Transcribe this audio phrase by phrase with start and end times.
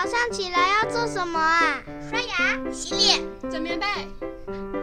[0.00, 1.82] 早上起来要做什么啊？
[2.08, 3.84] 刷牙、洗脸、整棉被，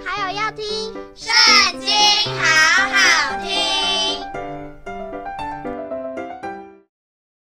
[0.05, 0.65] 还有要听
[1.15, 1.33] 《圣
[1.79, 1.89] 经》，
[2.37, 2.43] 好
[2.91, 4.21] 好听。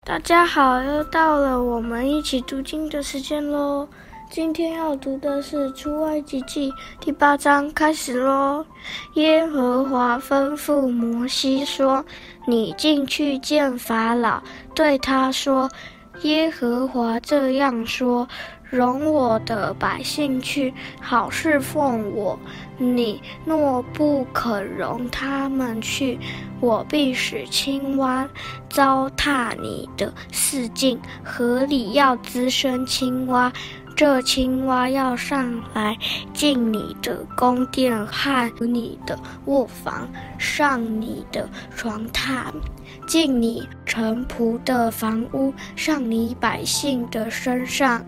[0.04, 3.88] 大家好，又到了我们一起读经的时间喽。
[4.30, 6.70] 今天要读的是《出埃及记》
[7.00, 8.64] 第八章，开始喽。
[9.14, 12.06] 耶和华吩咐摩西说
[12.46, 14.40] ：“你进去见法老，
[14.72, 15.68] 对他说。”
[16.22, 18.26] 耶和华这样说：
[18.70, 22.38] 容我的百姓去，好侍奉我。
[22.78, 26.18] 你若不肯容他们去，
[26.60, 28.28] 我必使青蛙
[28.68, 33.52] 糟蹋你的四境，河里要滋生青蛙。
[33.94, 35.96] 这青蛙要上来
[36.34, 40.06] 进你的宫殿和你的卧房，
[40.38, 42.52] 上你的床榻，
[43.06, 48.04] 进你臣仆的房屋，上你百姓的身上，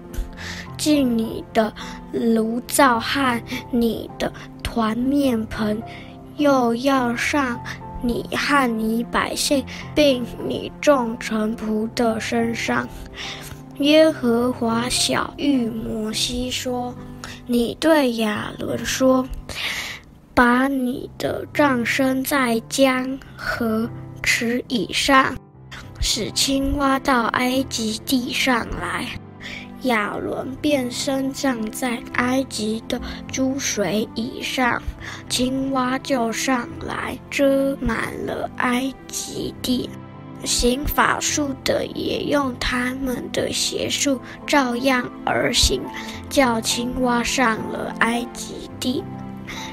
[0.77, 1.73] 进你的
[2.12, 5.81] 炉灶和你的团面盆，
[6.37, 7.61] 又要上
[8.03, 9.64] 你和你百姓，
[9.95, 12.89] 并你众臣仆的身上。
[13.78, 16.92] 耶和华晓諭摩西说
[17.47, 19.25] ：“你对亚伦说，
[20.34, 23.89] 把你的杖伸在江河
[24.31, 25.34] 池以上，
[26.01, 29.07] 使青蛙到埃及地上来。
[29.84, 33.01] 亚伦便伸杖在埃及的
[33.33, 34.83] 诸水以上，
[35.31, 39.89] 青蛙就上来，遮满了埃及地。”
[40.45, 45.81] 行法术的也用他们的邪术照样而行，
[46.29, 49.03] 叫青蛙上了埃及地。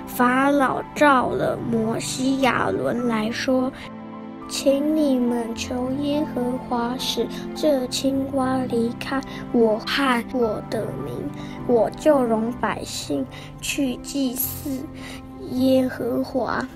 [0.08, 3.70] 法老召了摩西、亚伦来说
[4.66, 9.22] ：“请你们求耶和华使这青蛙离开
[9.52, 11.14] 我害我的民，
[11.68, 13.24] 我就容百姓
[13.62, 14.84] 去祭祀。”
[15.52, 16.68] 耶和华，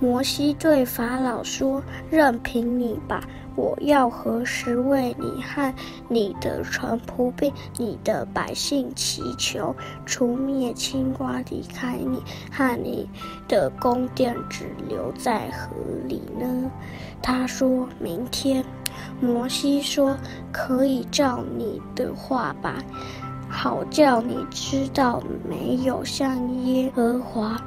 [0.00, 3.22] 摩西对法老说：“任凭你吧，
[3.54, 5.74] 我要何时为你和
[6.08, 9.74] 你的臣仆并你的百姓祈求，
[10.06, 13.08] 除灭青蛙，离开你和你
[13.46, 15.68] 的宫殿，只留在河
[16.06, 16.70] 里呢？”
[17.22, 18.64] 他说：“明天。”
[19.20, 20.16] 摩西说
[20.52, 22.76] ：“可以照你的话吧，
[23.48, 27.60] 好叫你知道，没有像耶和华。”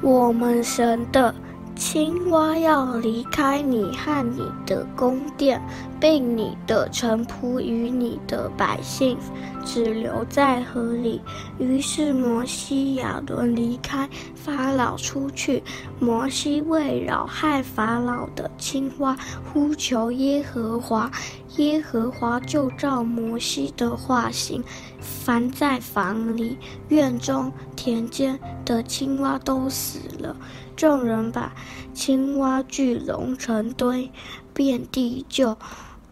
[0.00, 1.34] 我们神的。
[1.76, 5.60] 青蛙要离开你和你的宫殿，
[6.00, 9.18] 并你的臣仆与你的百姓，
[9.62, 11.20] 只留在河里。
[11.58, 15.62] 于是摩西、亚伦离开法老出去。
[16.00, 19.14] 摩西为扰害法老的青蛙，
[19.52, 21.10] 呼求耶和华。
[21.58, 24.64] 耶和华就照摩西的话行，
[24.98, 26.56] 凡在房里、
[26.88, 30.34] 院中、田间的青蛙都死了。
[30.76, 31.52] 众人把
[31.94, 34.10] 青蛙聚拢成堆，
[34.52, 35.56] 遍地就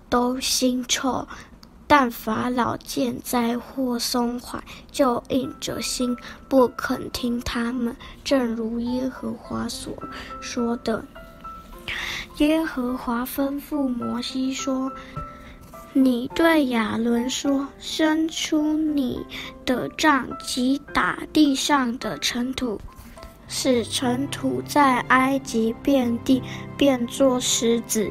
[0.09, 1.29] 都腥臭。
[1.87, 6.17] 但法老见灾祸松缓，就硬着心
[6.49, 9.95] 不肯听他们，正如耶和华所
[10.41, 11.05] 说的。
[12.39, 14.91] 耶和华吩咐摩西说。
[15.97, 19.25] 你对亚伦说：“伸出你
[19.65, 22.81] 的杖，击打地上的尘土，
[23.49, 26.43] 使尘土在埃及遍地
[26.77, 28.11] 变作石子。”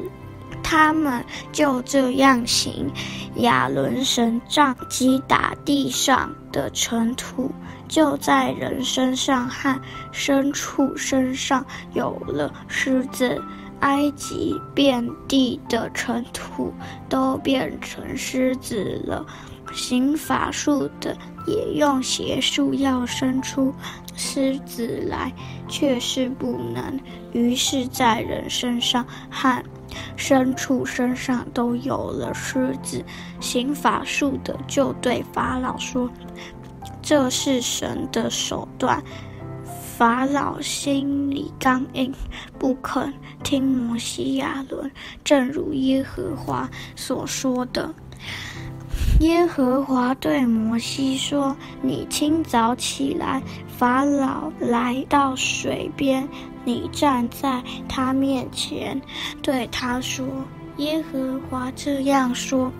[0.62, 1.22] 他们
[1.52, 2.90] 就这样行。
[3.36, 7.50] 亚伦神杖击打地上的尘土，
[7.86, 9.78] 就在人身上和
[10.12, 13.42] 牲畜身上有了虱子。
[13.80, 16.72] 埃及遍地的尘土
[17.06, 19.26] 都变成狮子了。
[19.72, 21.16] 行法术的
[21.46, 23.74] 也用邪术要生出
[24.14, 25.32] 狮子来，
[25.68, 26.98] 却是不能。
[27.32, 29.62] 于是，在人身上和
[30.16, 33.04] 牲畜身上都有了狮子。
[33.40, 36.10] 行法术的就对法老说
[37.02, 39.02] ：“这是神的手段。”
[39.96, 42.12] 法老心里刚硬，
[42.58, 43.14] 不肯
[43.44, 44.90] 听摩西、亚伦，
[45.22, 47.94] 正如耶和华所说的。
[49.20, 56.28] 耶和华对摩西说：“你清早起来，法老来到水边，
[56.64, 59.00] 你站在他面前，
[59.40, 60.26] 对他说：
[60.78, 62.72] 耶和华这样说：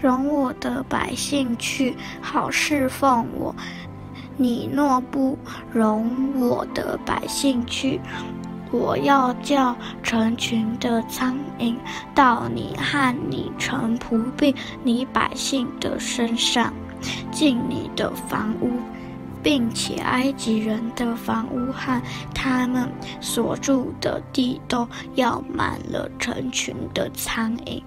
[0.00, 3.54] 容我的百姓去，好侍奉我。”
[4.36, 5.38] 你若不
[5.72, 6.10] 容
[6.40, 8.00] 我的百姓去，
[8.74, 11.76] 我要叫成群的苍蝇
[12.12, 16.74] 到你和你臣仆并你百姓的身上，
[17.30, 18.72] 进你的房屋。
[19.44, 22.00] 并且埃及人的房屋和
[22.34, 22.90] 他们
[23.20, 27.82] 所住的地都要满了成群的苍蝇。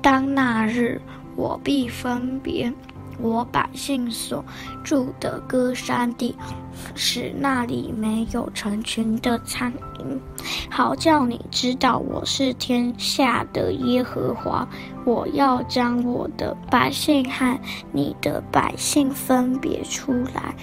[0.00, 1.02] 当那日，
[1.34, 2.72] 我必分别
[3.22, 4.44] 我百姓所
[4.82, 6.34] 住的歌山地，
[6.94, 10.18] 使那里没有成群的苍蝇，
[10.70, 14.66] 好叫你知道我是天下的耶和华。
[15.04, 17.58] 我要将我的百姓和
[17.92, 20.54] 你的百姓分别出来。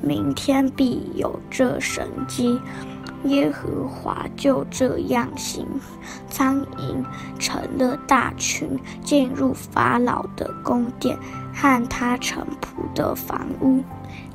[0.00, 2.58] 明天必有这神迹，
[3.24, 5.66] 耶和华就这样行。
[6.28, 7.04] 苍蝇
[7.38, 11.16] 成了大群，进入法老的宫殿
[11.52, 13.82] 和他臣仆的房屋，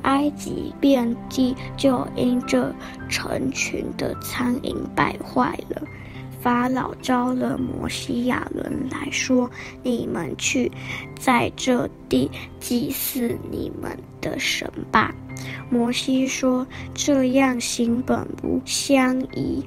[0.02, 2.72] 埃及遍地就因这
[3.08, 5.82] 成群的苍蝇败坏了。
[6.40, 9.50] 法老召了摩西亚伦来说
[9.82, 10.70] ：“你们去，
[11.18, 12.30] 在这地
[12.60, 15.14] 祭祀你们的神吧。”
[15.70, 19.62] 摩西说：“这样行本不相宜，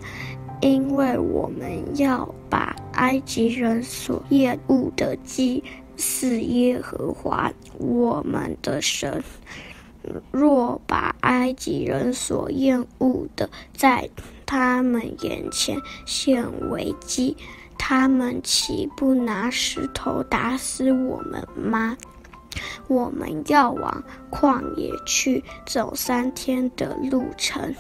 [0.62, 5.64] 因为我们要把埃及人所厌恶的祭
[5.98, 9.24] 祀耶和华我们的神。
[10.32, 14.10] 若把埃及人所厌恶的在
[14.52, 17.38] 他们眼前现危机，
[17.78, 21.96] 他们岂不拿石头打死我们吗？”
[22.90, 27.74] 我们要往旷野去，走三天的路程，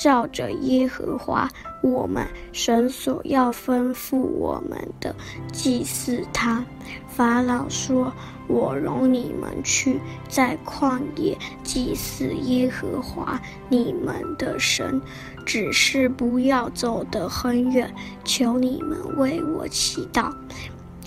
[0.00, 1.46] 照着耶和华
[1.82, 5.14] 我们神所要吩咐我们的
[5.52, 6.64] 祭祀他。
[7.06, 8.10] 法老说
[8.48, 13.38] ：“我容你们去，在旷野祭祀耶和华
[13.68, 14.98] 你们的神，
[15.44, 17.94] 只是不要走得很远，
[18.24, 20.32] 求你们为我祈祷。”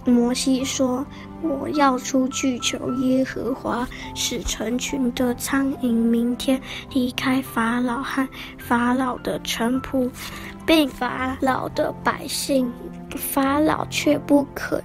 [0.05, 1.05] 摩西说
[1.41, 6.61] ：“我要出去求耶和华，使成群的苍蝇明天
[6.91, 8.27] 离开法老和
[8.57, 10.09] 法老的臣仆，
[10.65, 12.71] 并法老的百姓。
[13.15, 14.83] 法老却不肯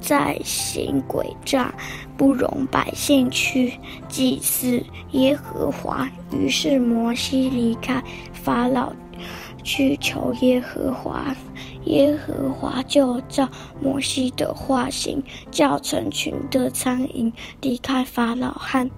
[0.00, 1.72] 再行诡诈，
[2.16, 3.72] 不容百姓去
[4.08, 4.82] 祭祀
[5.12, 6.08] 耶和华。
[6.32, 8.02] 于是摩西离开
[8.32, 8.92] 法老。”
[9.64, 11.34] 去求耶和华，
[11.84, 13.48] 耶和华就照
[13.80, 18.90] 摩西的话行，叫成群的苍蝇离开法老和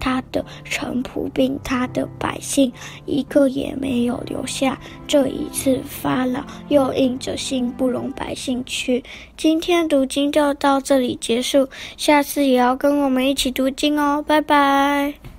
[0.00, 2.72] 他的臣仆，并他的百姓，
[3.04, 4.78] 一个也没有留下。
[5.06, 9.04] 这一次，法老又硬着心不容百姓去。
[9.36, 15.35] 今天读经就到这里结束，下次也要跟我们一起读经哦，拜拜。